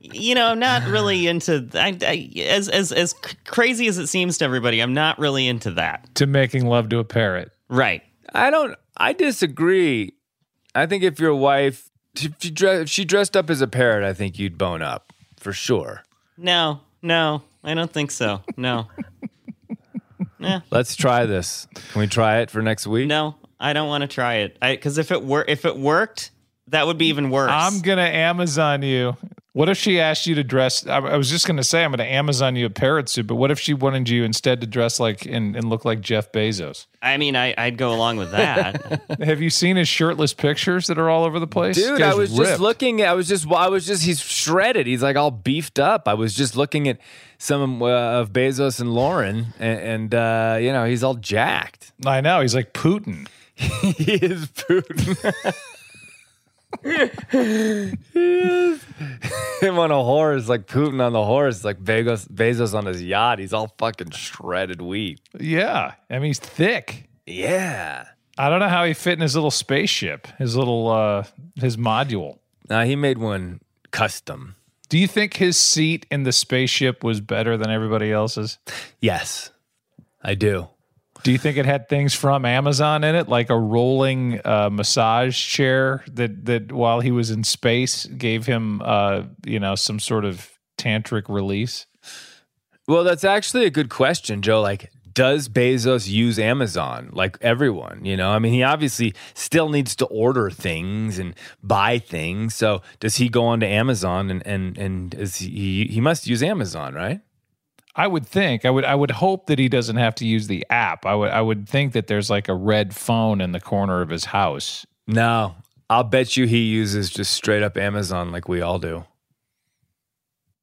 [0.01, 4.39] you know, I'm not really into I, I, as as as crazy as it seems
[4.39, 4.81] to everybody.
[4.81, 6.15] I'm not really into that.
[6.17, 7.53] to making love to a parrot.
[7.69, 8.03] Right.
[8.35, 8.77] I don't.
[8.97, 10.15] I disagree.
[10.75, 11.91] I think if your wife,
[12.25, 15.13] if she, dre- if she dressed up as a parrot, I think you'd bone up
[15.39, 16.03] for sure.
[16.37, 18.43] No, no, I don't think so.
[18.57, 18.89] No,
[20.39, 20.61] yeah.
[20.71, 21.67] Let's try this.
[21.93, 23.09] Can we try it for next week?
[23.09, 24.59] no, I don't want to try it.
[24.61, 26.31] Because if it were if it worked,
[26.69, 27.51] that would be even worse.
[27.53, 29.17] I'm gonna Amazon you.
[29.57, 30.87] What if she asked you to dress?
[30.87, 33.51] I, I was just gonna say I'm gonna Amazon you a parrot suit, but what
[33.51, 36.85] if she wanted you instead to dress like and, and look like Jeff Bezos?
[37.01, 39.01] I mean, I, I'd go along with that.
[39.23, 41.77] Have you seen his shirtless pictures that are all over the place?
[41.77, 42.51] Dude, I was ripped.
[42.51, 43.03] just looking.
[43.03, 43.51] I was just.
[43.51, 44.03] I was just.
[44.03, 44.87] He's shredded.
[44.87, 46.07] He's like all beefed up.
[46.07, 46.99] I was just looking at
[47.39, 51.93] some uh, of Bezos and Lauren, and, and uh, you know he's all jacked.
[52.05, 53.27] I know he's like Putin.
[53.55, 55.55] he is Putin.
[59.61, 63.39] him on a horse, like Putin on the horse, like Bezos, Bezos on his yacht.
[63.39, 65.21] He's all fucking shredded wheat.
[65.39, 67.09] Yeah, I mean he's thick.
[67.27, 68.07] Yeah.
[68.39, 71.25] I don't know how he fit in his little spaceship, his little uh
[71.57, 72.39] his module.
[72.69, 73.61] Now he made one
[73.91, 74.57] custom.
[74.89, 78.59] Do you think his seat in the spaceship was better than everybody else's?
[79.01, 79.51] Yes,
[80.23, 80.69] I do.
[81.27, 85.37] Do you think it had things from Amazon in it, like a rolling uh, massage
[85.37, 90.25] chair that that while he was in space gave him, uh, you know, some sort
[90.25, 91.87] of tantric release?
[92.87, 94.61] Well, that's actually a good question, Joe.
[94.61, 98.05] Like, does Bezos use Amazon like everyone?
[98.05, 102.55] You know, I mean, he obviously still needs to order things and buy things.
[102.55, 106.95] So, does he go onto Amazon and and and is he he must use Amazon,
[106.95, 107.21] right?
[107.97, 110.67] I would think I would I would hope that he doesn't have to use the
[110.69, 111.07] app.
[111.07, 114.11] I would I would think that there's like a red phone in the corner of
[114.11, 114.87] his house.
[115.07, 115.55] No,
[115.89, 119.05] I'll bet you he uses just straight up Amazon like we all do.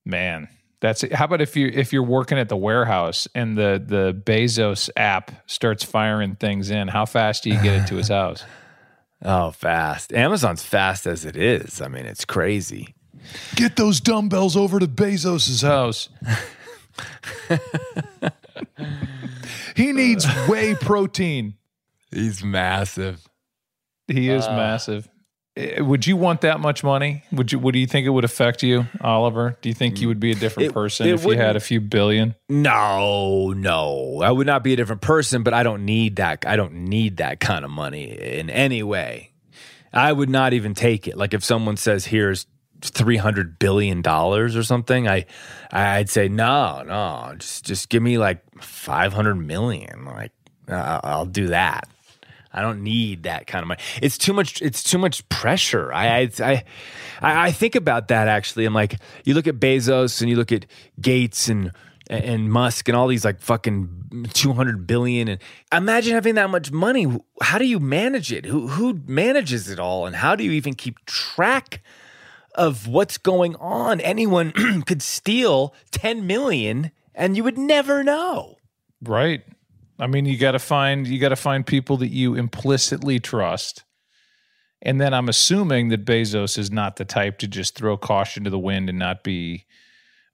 [0.05, 0.47] Man,
[0.79, 1.13] that's it.
[1.13, 5.31] How about if you if you're working at the warehouse and the the Bezos app
[5.49, 6.87] starts firing things in?
[6.87, 8.43] How fast do you get it to his house?
[9.25, 10.13] Oh, fast.
[10.13, 11.81] Amazon's fast as it is.
[11.81, 12.93] I mean, it's crazy.
[13.55, 16.09] Get those dumbbells over to Bezos's house.
[19.75, 21.55] he needs whey protein.
[22.11, 23.27] He's massive.
[24.07, 25.09] He is massive.
[25.55, 27.23] Eh, Would you want that much money?
[27.31, 27.59] Would you?
[27.59, 29.57] Would you think it would affect you, Oliver?
[29.61, 31.59] Do you think you would be a different It- person it if you had a
[31.59, 32.35] few billion?
[32.49, 34.21] No, no.
[34.23, 36.43] I would not be a different person, but I don't need that.
[36.47, 39.31] I don't need that kind of money in any way.
[39.91, 41.17] I would not even take it.
[41.17, 42.47] Like if someone says, "Here's
[42.89, 45.25] three hundred billion dollars" or something, I,
[45.71, 47.35] I'd say, "No, no.
[47.37, 50.05] Just, just give me like five hundred million.
[50.05, 50.31] Like
[50.67, 51.87] uh, I'll do that."
[52.55, 53.81] I don't need that kind of money.
[54.01, 54.61] It's too much.
[54.61, 55.91] It's too much pressure.
[55.91, 56.63] I, I,
[57.19, 58.65] I, I think about that actually.
[58.65, 60.67] I'm like, you look at Bezos and you look at
[61.01, 61.71] Gates and
[62.07, 65.41] and Musk and all these like fucking 200 billion and
[65.71, 67.07] imagine having that much money.
[67.41, 68.45] How do you manage it?
[68.45, 70.05] Who who manages it all?
[70.05, 71.81] And how do you even keep track
[72.55, 73.99] of what's going on?
[74.01, 74.51] Anyone
[74.85, 78.57] could steal 10 million and you would never know.
[79.01, 79.43] Right.
[79.99, 83.83] I mean, you got to find you got to find people that you implicitly trust.
[84.81, 88.49] And then I'm assuming that Bezos is not the type to just throw caution to
[88.49, 89.65] the wind and not be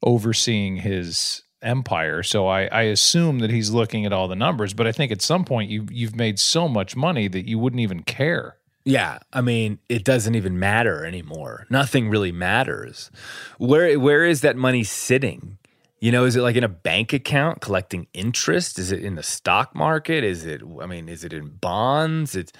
[0.01, 2.23] overseeing his empire.
[2.23, 4.73] So I, I assume that he's looking at all the numbers.
[4.73, 7.81] But I think at some point you you've made so much money that you wouldn't
[7.81, 8.55] even care.
[8.89, 11.67] Yeah, I mean, it doesn't even matter anymore.
[11.69, 13.11] Nothing really matters.
[13.59, 15.59] Where where is that money sitting?
[15.99, 18.79] You know, is it like in a bank account collecting interest?
[18.79, 20.23] Is it in the stock market?
[20.23, 22.35] Is it I mean, is it in bonds?
[22.35, 22.51] It's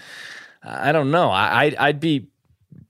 [0.61, 1.31] I don't know.
[1.31, 2.27] I I'd, I'd be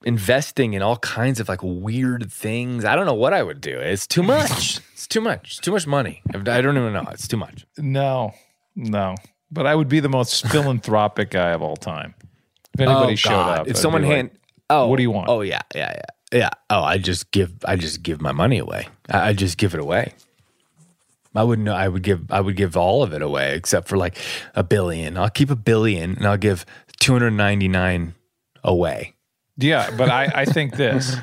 [0.04, 2.84] investing in all kinds of like weird things.
[2.84, 3.80] I don't know what I would do.
[3.80, 4.82] It's too much.
[4.94, 5.52] it's too much.
[5.52, 6.22] It's too much money.
[6.34, 7.08] I don't even know.
[7.12, 7.66] It's too much.
[7.78, 8.34] No,
[8.76, 9.16] no.
[9.50, 12.16] But I would be the most philanthropic guy of all time.
[12.74, 13.60] If anybody oh, showed God.
[13.60, 14.32] up, if someone be like, hand,
[14.70, 15.30] oh, what do you want?
[15.30, 16.50] Oh yeah, yeah, yeah, yeah.
[16.70, 18.88] Oh, I just give, I just give my money away.
[19.10, 20.14] I, I just give it away.
[21.36, 21.76] I wouldn't know.
[21.76, 24.18] I would give, I would give all of it away except for like
[24.56, 25.18] a billion.
[25.18, 26.66] I'll keep a billion and I'll give
[27.00, 28.16] two hundred ninety nine
[28.64, 29.16] away.
[29.58, 31.16] Yeah, but I, I think this.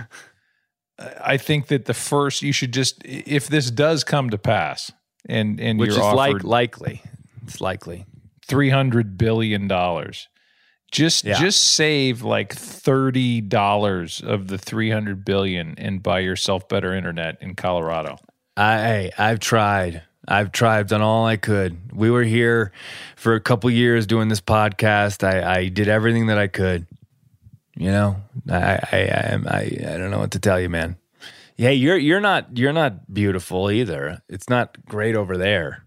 [0.99, 4.91] I think that the first you should just if this does come to pass
[5.29, 7.03] and and Which is like likely.
[7.45, 8.07] It's likely.
[8.47, 10.29] three hundred billion dollars.
[10.92, 11.38] Just Yeah.
[11.38, 17.38] just save like thirty dollars of the three hundred billion and buy yourself better internet
[17.40, 18.18] in Colorado.
[18.57, 20.03] I hey, I've tried.
[20.29, 21.92] I've tried, done all I could.
[21.92, 22.72] We were here
[23.14, 25.22] for a couple years doing this podcast.
[25.22, 26.87] I, I did everything that I could.
[27.77, 28.16] You know,
[28.51, 28.57] I
[28.90, 30.96] I I, am- I I don't know what to tell you, man.
[31.57, 34.20] Yeah, you're you're not you're not beautiful either.
[34.29, 35.85] It's not great over there.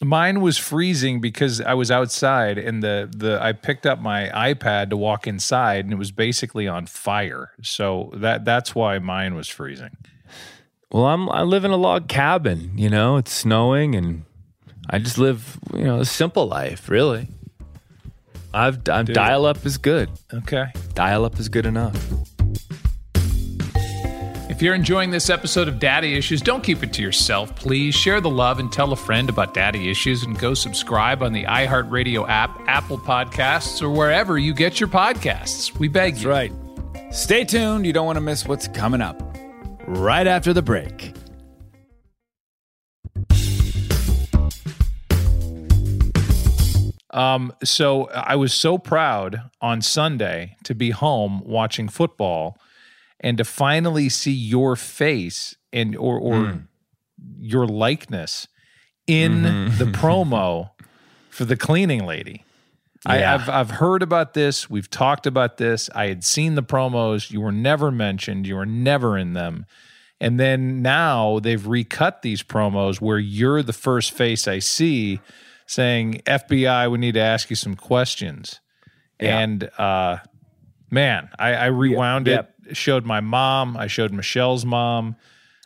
[0.00, 4.90] Mine was freezing because I was outside and the the I picked up my iPad
[4.90, 7.50] to walk inside and it was basically on fire.
[7.62, 9.96] So that that's why mine was freezing.
[10.92, 12.72] Well, I'm I live in a log cabin.
[12.76, 14.24] You know, it's snowing, and
[14.88, 16.88] I just live you know a simple life.
[16.88, 17.28] Really,
[18.54, 20.10] I've I'm, dial up is good.
[20.32, 20.66] Okay.
[20.94, 21.96] Dial up is good enough.
[24.58, 27.54] If you're enjoying this episode of Daddy Issues, don't keep it to yourself.
[27.54, 31.32] Please share the love and tell a friend about Daddy Issues and go subscribe on
[31.32, 35.78] the iHeartRadio app, Apple Podcasts, or wherever you get your podcasts.
[35.78, 36.30] We beg That's you.
[36.30, 36.52] right.
[37.12, 37.86] Stay tuned.
[37.86, 39.22] You don't want to miss what's coming up
[39.86, 41.14] right after the break.
[47.10, 52.58] Um, so I was so proud on Sunday to be home watching football
[53.20, 56.62] and to finally see your face and or or
[57.38, 58.48] your likeness
[59.06, 60.70] in the promo
[61.30, 62.44] for the cleaning lady.
[63.06, 63.34] I, Yeah.
[63.34, 64.68] I've I've heard about this.
[64.68, 65.88] We've talked about this.
[65.94, 67.30] I had seen the promos.
[67.30, 68.46] You were never mentioned.
[68.46, 69.66] You were never in them.
[70.20, 75.20] And then now they've recut these promos where you're the first face I see
[75.66, 78.60] saying, FBI, we need to ask you some questions.
[79.20, 79.38] Yeah.
[79.38, 80.18] And uh
[80.90, 85.16] man, I, I rewound it, showed my mom, I showed Michelle's mom.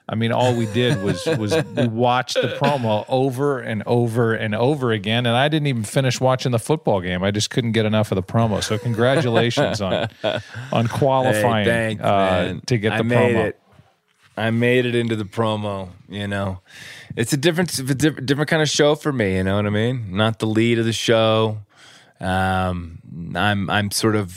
[0.09, 4.55] I mean, all we did was was we watched the promo over and over and
[4.55, 7.23] over again, and I didn't even finish watching the football game.
[7.23, 8.63] I just couldn't get enough of the promo.
[8.63, 10.09] So congratulations on
[10.73, 13.47] on qualifying Hey, thanks, uh, to get the I made promo.
[13.47, 13.59] it.
[14.37, 15.91] I made it into the promo.
[16.09, 16.61] You know,
[17.17, 19.37] it's a different, it's a different, different kind of show for me.
[19.37, 20.17] You know what I mean?
[20.17, 21.59] Not the lead of the show.
[22.19, 22.99] Um,
[23.35, 24.31] I'm I'm sort of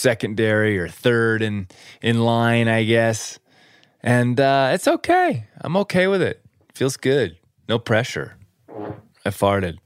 [0.00, 1.68] secondary or third in
[2.02, 3.38] in line, I guess.
[4.02, 5.46] And uh, it's okay.
[5.60, 6.42] I'm okay with it.
[6.74, 7.36] Feels good.
[7.68, 8.36] No pressure.
[9.24, 9.76] I farted.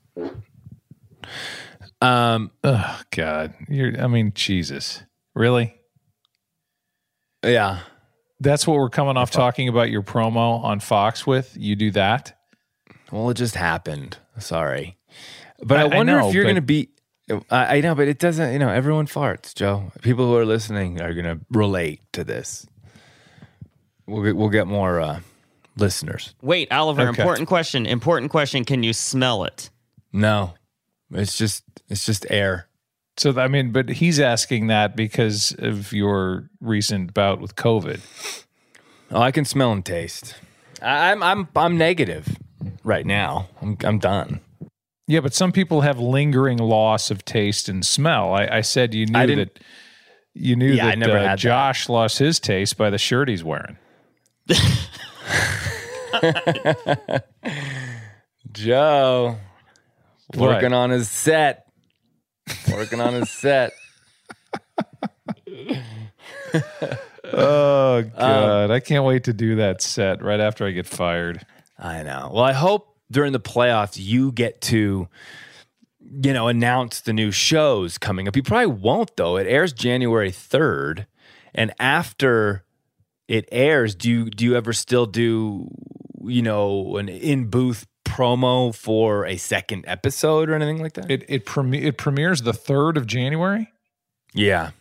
[2.01, 4.01] Um, Oh God, you're.
[4.01, 5.03] I mean, Jesus,
[5.35, 5.75] really?
[7.45, 7.81] yeah.
[8.41, 11.57] That's what we're coming off talking about your promo on Fox with.
[11.59, 12.37] You do that.
[13.11, 14.19] Well, it just happened.
[14.39, 14.97] Sorry,
[15.63, 16.91] but I, I- wonder know, if you're but- going to be.
[17.51, 18.53] I, I know, but it doesn't.
[18.53, 19.93] You know, everyone farts, Joe.
[20.03, 22.67] People who are listening are going to relate to this.
[24.07, 25.21] We'll get, we'll get more uh,
[25.77, 26.35] listeners.
[26.43, 27.23] Wait, Oliver, Okay.
[27.23, 27.87] important question.
[27.87, 28.65] Important question.
[28.65, 29.71] Can you smell it?
[30.13, 30.55] No,
[31.11, 32.69] it's just it's just air.
[33.17, 38.01] So I mean, but he's asking that because of your recent bout with COVID.
[39.11, 40.35] Oh, I can smell and taste.
[40.83, 42.37] I, I'm I'm I'm negative
[42.85, 43.49] right now.
[43.63, 44.41] I'm I'm done.
[45.07, 48.33] Yeah, but some people have lingering loss of taste and smell.
[48.33, 49.59] I, I said you knew that
[50.33, 51.39] you knew Yeah, that uh, had that.
[51.39, 53.77] Josh lost his taste by the shirt he's wearing.
[58.53, 59.37] Joe
[60.35, 60.41] What?
[60.55, 61.67] working on his set.
[62.73, 63.73] Working on his set.
[67.37, 71.45] Oh Um, God, I can't wait to do that set right after I get fired.
[71.79, 72.31] I know.
[72.33, 75.09] Well, I hope during the playoffs you get to,
[76.23, 78.37] you know, announce the new shows coming up.
[78.37, 79.37] You probably won't though.
[79.39, 81.07] It airs January third,
[81.55, 82.65] and after
[83.27, 85.69] it airs, do you do you ever still do,
[86.23, 91.11] you know, an in booth promo for a second episode or anything like that?
[91.11, 93.73] It it, premi- it premieres the third of January.
[94.35, 94.73] yeah.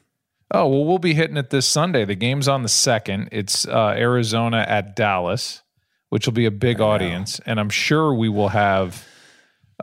[0.56, 2.06] Oh well, we'll be hitting it this Sunday.
[2.06, 3.30] The game's on the second.
[3.32, 5.63] It's uh, Arizona at Dallas,
[6.14, 9.04] which will be a big audience, and I'm sure we will have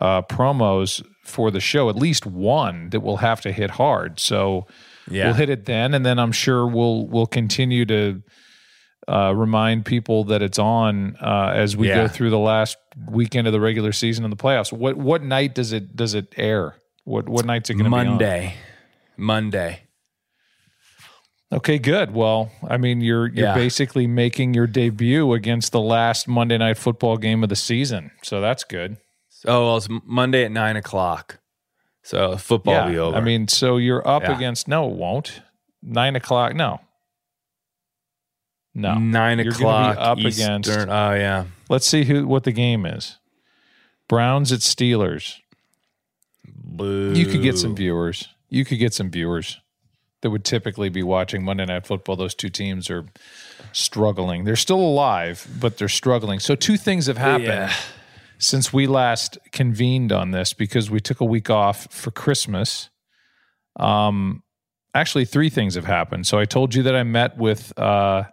[0.00, 1.88] uh, promos for the show.
[1.88, 4.20] At least one that will have to hit hard.
[4.20, 4.68] So
[5.10, 5.24] Yeah.
[5.24, 8.22] we'll hit it then, and then I'm sure we'll we'll continue to
[9.08, 12.76] uh, remind people that it's on uh, as we go through the last
[13.08, 14.72] weekend of the regular season and the playoffs.
[14.72, 16.76] What what night does it does it air?
[17.02, 18.06] What what night's it going to be on?
[18.06, 18.54] Monday.
[19.16, 19.80] Monday.
[21.53, 22.12] Okay, good.
[22.14, 23.55] Well, I mean, you're you're Yeah.
[23.55, 28.40] basically making your debut against the last Monday night football game of the season, so
[28.40, 28.98] that's good.
[29.46, 31.38] Oh, well, it's Monday at nine o'clock.
[32.03, 33.16] So football will be over.
[33.16, 34.36] I mean, so you're up Yeah.
[34.36, 35.42] against no, it won't.
[35.82, 36.55] Nine o'clock.
[36.55, 36.80] No,
[38.74, 38.94] no.
[38.94, 40.46] nine You're gonna o'clock be up Eastern.
[40.62, 41.44] against- Oh yeah.
[41.68, 43.16] Let's see who what the game is.
[44.09, 45.36] Browns at Steelers.
[46.78, 48.28] You could get some viewers.
[48.48, 49.61] You could get some viewers
[50.22, 52.16] that would typically be watching Monday Night Football.
[52.16, 53.06] Those two teams are
[53.72, 54.44] struggling.
[54.44, 56.40] They're still alive, but they're struggling.
[56.40, 57.72] So two things have happened Yeah.
[58.38, 62.90] since we last convened on this because we took a week off for Christmas.
[63.78, 64.42] Um,
[64.94, 66.26] actually, three things have happened.
[66.26, 68.24] So I told you that I met with uh,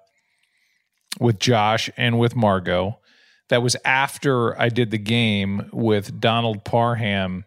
[1.20, 3.00] with Josh and with Margot.
[3.50, 7.46] That was after I did the game with Donald Parham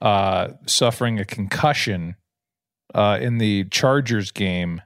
[0.00, 2.14] uh, suffering a concussion
[2.92, 4.82] uh, in the Chargers game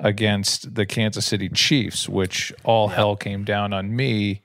[0.00, 4.42] against the Kansas City Chiefs, which all hell came down on me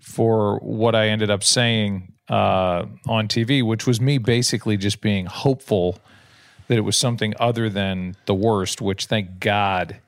[0.00, 5.26] for what I ended up saying uh, on TV, which was me basically just being
[5.26, 5.98] hopeful
[6.68, 10.00] that it was something other than the worst, which thank God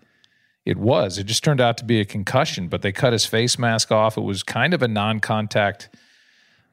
[0.64, 1.18] it was.
[1.18, 4.16] It just turned out to be a concussion, but they cut his face mask off.
[4.16, 5.89] It was kind of a non contact,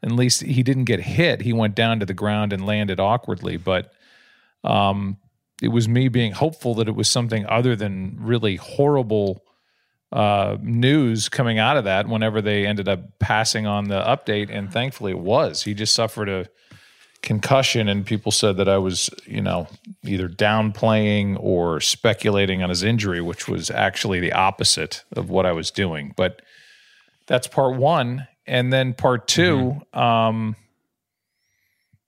[0.02, 1.42] at least he didn't get hit.
[1.42, 3.94] He went down to the ground and landed awkwardly, but
[4.64, 5.18] um,
[5.62, 9.44] it was me being hopeful that it was something other than really horrible
[10.12, 14.50] uh, news coming out of that whenever they ended up passing on the update.
[14.52, 15.64] And thankfully it was.
[15.64, 16.50] He just suffered a
[17.22, 19.68] concussion, and people said that I was, you know,
[20.04, 25.54] either downplaying or speculating on his injury, which was actually the opposite of what I
[25.54, 26.14] was doing.
[26.16, 26.42] But
[27.26, 28.28] that's part one.
[28.46, 30.58] And then part 2 um,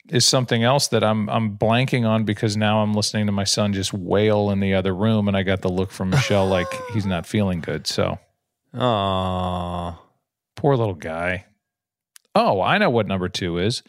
[0.10, 3.74] is something else that I'm I'm blanking on because now I'm listening to my son
[3.74, 7.06] just wail in the other room, and I got the look from Michelle like he's
[7.06, 7.88] not feeling good.
[7.88, 8.20] So
[8.74, 9.98] Oh.
[10.56, 11.46] poor little guy.
[12.34, 13.82] Oh, I know what number two is.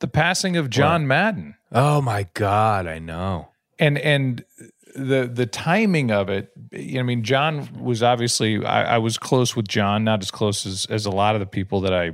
[0.00, 1.56] The passing of John Madden.
[1.72, 3.48] Oh my God, I know.
[3.78, 4.44] and and
[4.96, 9.66] the the timing of it i mean john was obviously i, I was close with
[9.66, 12.12] john not as close as, as a lot of the people that i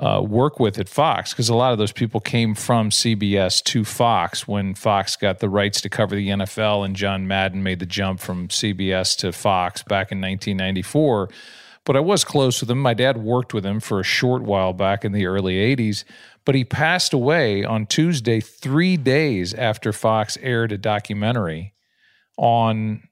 [0.00, 3.84] uh, work with at fox because a lot of those people came from cbs to
[3.84, 7.86] fox when fox got the rights to cover the nfl and john madden made the
[7.86, 11.28] jump from cbs to fox back in 1994
[11.84, 12.80] but I was close with him.
[12.80, 16.04] My dad worked with him for a short while back in the early 80s,
[16.44, 21.72] but he passed away on Tuesday, three days after Fox aired a documentary
[22.36, 23.08] on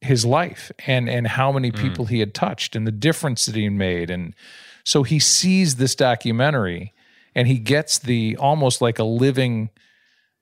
[0.00, 3.68] his life and, and how many people he had touched and the difference that he
[3.68, 4.10] made.
[4.10, 4.34] And
[4.84, 6.94] so he sees this documentary
[7.34, 9.70] and he gets the almost like a living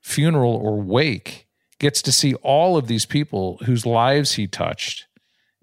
[0.01, 1.47] funeral or wake,
[1.78, 5.07] gets to see all of these people whose lives he touched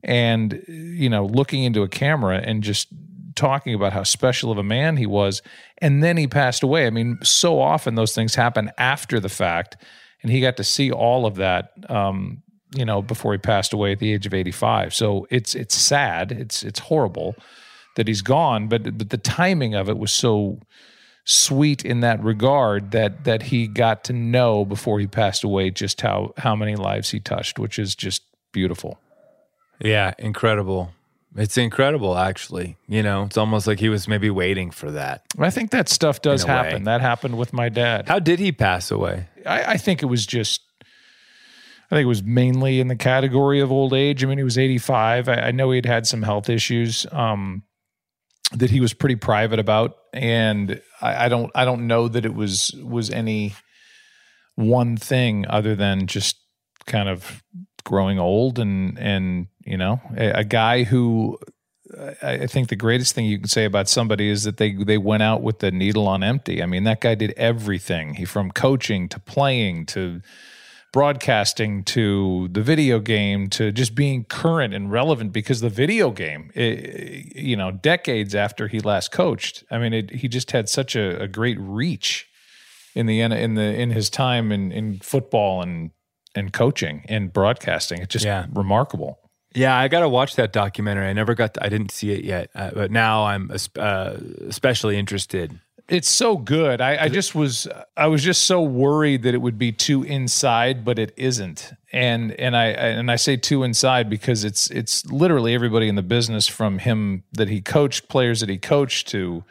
[0.04, 2.88] and you know looking into a camera and just
[3.36, 5.42] talking about how special of a man he was.
[5.80, 6.88] And then he passed away.
[6.88, 9.78] I mean so often those things happen after the fact.
[10.22, 12.44] And he got to see all of that um,
[12.76, 16.32] you know before he passed away at the age of 85 so it's it's sad.
[16.32, 17.36] It's it's horrible
[17.96, 20.60] that he's gone but but the timing of it was so
[21.24, 26.02] sweet in that regard that that he got to know before he passed away just
[26.02, 28.22] how how many lives he touched which is just
[28.52, 29.00] beautiful
[29.82, 30.92] Yeah, incredible.
[31.36, 32.78] It's incredible, actually.
[32.88, 35.24] You know, it's almost like he was maybe waiting for that.
[35.38, 36.54] I think that stuff does a way.
[36.54, 36.84] happen.
[36.86, 38.08] That happened with my dad.
[38.08, 39.28] How did he pass away?
[39.46, 43.70] I, I think it was just, I think it was mainly in the category of
[43.70, 44.24] old age.
[44.24, 45.28] I mean, he was 85.
[45.28, 47.64] I, I know he'd had some health issues um,
[48.54, 52.34] that he was pretty private about, and I, I don't, I don't know that it
[52.34, 53.54] was was any
[54.56, 56.38] one thing other than just
[56.86, 57.44] kind of
[57.84, 61.38] growing old and and you know a, a guy who
[62.22, 65.24] I think the greatest thing you can say about somebody is that they they went
[65.24, 66.64] out with the needle on empty.
[66.64, 68.16] I mean, that guy did everything.
[68.16, 70.22] He from coaching to playing to
[70.96, 76.50] broadcasting to the video game to just being current and relevant because the video game,
[76.56, 80.96] it, you know, decades after he last coached, I mean, it, he just had such
[80.96, 82.30] a, a, great reach
[82.94, 85.92] in the in the in his time in, in football and
[86.34, 88.02] and coaching and broadcasting.
[88.02, 88.46] It's just yeah.
[88.54, 89.20] remarkable.
[89.54, 91.08] Yeah, I got to watch that documentary.
[91.08, 94.16] I never got, to, I didn't see it yet, uh, but now I'm uh,
[94.48, 96.82] especially interested it's so good.
[96.82, 100.84] I, I, just was I was just so worried that it would be too inside,
[100.84, 101.74] but it isn't.
[101.94, 106.02] And and I and I say too inside because it's it's literally everybody in the
[106.02, 109.44] business from him that he coached, players that he coached to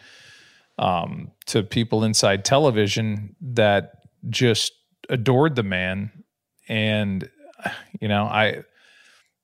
[0.76, 3.92] um to people inside television that
[4.28, 4.72] just
[5.08, 6.10] adored the man.
[6.68, 7.30] And
[8.00, 8.64] you know, I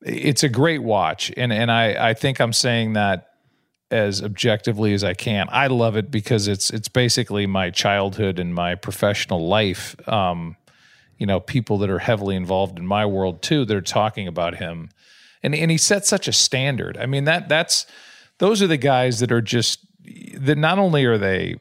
[0.03, 1.33] it's a great watch.
[1.37, 3.30] And and I I think I'm saying that
[3.91, 5.49] as objectively as I can.
[5.51, 9.97] I love it because it's it's basically my childhood and my professional life.
[10.09, 10.57] Um,
[11.19, 14.91] you know, people that are heavily involved in my world too, they're talking about him.
[15.43, 16.97] And and he set such a standard.
[16.97, 17.87] I mean, that that's
[18.39, 19.81] those are the guys that are just
[20.35, 21.57] that not only are they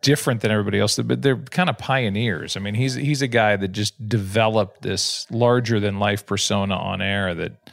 [0.00, 2.56] different than everybody else, but they're kind of pioneers.
[2.56, 7.02] I mean, he's he's a guy that just developed this larger than life persona on
[7.02, 7.65] air that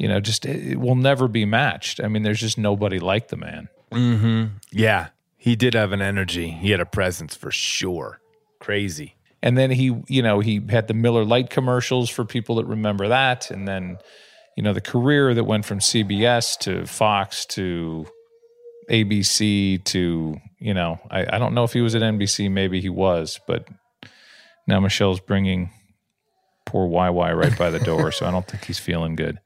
[0.00, 2.00] you know, just it will never be matched.
[2.02, 3.68] I mean, there's just nobody like the man.
[3.92, 4.56] Mm-hmm.
[4.72, 6.48] Yeah, he did have an energy.
[6.48, 8.18] He had a presence for sure.
[8.60, 9.16] Crazy.
[9.42, 13.08] And then he, you know, he had the Miller Lite commercials for people that remember
[13.08, 13.98] that, and then,
[14.56, 18.06] you know, the career that went from CBS to Fox to
[18.90, 22.50] ABC to, you know, I, I don't know if he was at NBC.
[22.50, 23.68] Maybe he was, but
[24.66, 25.68] now Michelle's bringing
[26.64, 29.38] poor YY right by the door, so I don't think he's feeling good.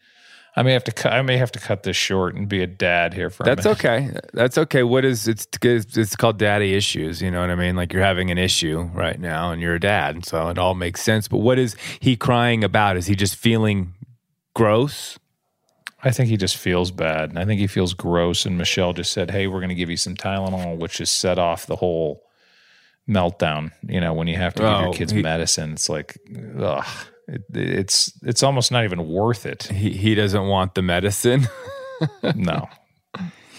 [0.57, 1.13] I may have to cut.
[1.13, 3.43] I may have to cut this short and be a dad here for.
[3.43, 3.57] A minute.
[3.57, 4.11] That's okay.
[4.33, 4.85] That's okay.
[4.85, 5.49] What is it's?
[5.63, 7.21] It's called daddy issues.
[7.21, 7.75] You know what I mean?
[7.75, 11.03] Like you're having an issue right now, and you're a dad, so it all makes
[11.03, 11.27] sense.
[11.27, 12.97] But what is he crying about?
[12.97, 13.95] Is he just feeling
[14.55, 15.19] gross?
[16.05, 17.31] I think he just feels bad.
[17.31, 18.45] and I think he feels gross.
[18.47, 21.39] And Michelle just said, "Hey, we're going to give you some Tylenol," which just set
[21.39, 22.23] off the whole
[23.09, 23.73] meltdown.
[23.83, 26.17] You know, when you have to give your oh, kids he, medicine, it's like,
[26.61, 26.87] ugh.
[27.27, 29.65] It, it's it's almost not even worth it.
[29.65, 31.49] He he doesn't want the medicine.
[32.35, 32.69] no,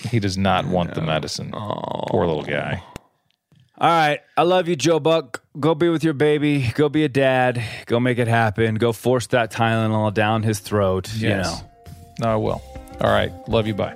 [0.10, 0.96] he does not want no.
[0.96, 1.52] the medicine.
[1.54, 2.06] Oh.
[2.08, 2.84] Poor little guy.
[3.78, 5.44] All right, I love you, Joe Buck.
[5.60, 6.72] Go be with your baby.
[6.76, 7.62] Go be a dad.
[7.88, 8.76] Go make it happen.
[8.76, 11.10] Go force that Tylenol down his throat.
[11.14, 11.22] Yes.
[11.22, 11.72] You know.
[12.22, 12.62] No, I will.
[13.02, 13.74] All right, love you.
[13.74, 13.96] Bye.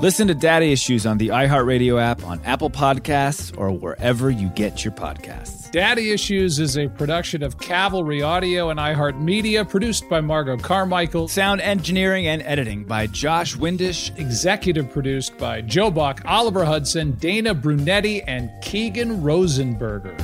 [0.00, 4.84] Listen to Daddy Issues on the iHeartRadio app, on Apple Podcasts, or wherever you get
[4.84, 5.72] your podcasts.
[5.72, 11.26] Daddy Issues is a production of Cavalry Audio and iHeartMedia, produced by Margot Carmichael.
[11.26, 14.16] Sound engineering and editing by Josh Windisch.
[14.16, 20.16] Executive produced by Joe Buck, Oliver Hudson, Dana Brunetti, and Keegan Rosenberger.